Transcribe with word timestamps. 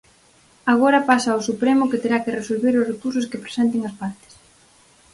Agora 0.73 1.05
pasa 1.09 1.29
ao 1.31 1.45
Supremo 1.49 1.89
que 1.89 2.01
terá 2.03 2.17
que 2.23 2.35
resolver 2.39 2.73
os 2.79 2.87
recursos 2.91 3.29
que 3.29 3.43
presenten 3.43 3.81
as 3.89 3.97
partes. 4.01 4.33